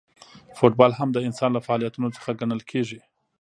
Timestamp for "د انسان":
1.13-1.49